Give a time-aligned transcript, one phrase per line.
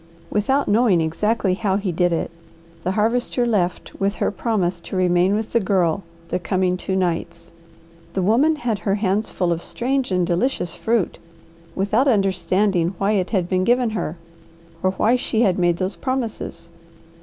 [0.31, 2.31] Without knowing exactly how he did it,
[2.83, 7.51] the Harvester left with her promise to remain with the Girl the coming two nights.
[8.13, 11.19] The woman had her hands full of strange and delicious fruit
[11.75, 14.17] without understanding why it had been given her,
[14.81, 16.69] or why she had made those promises.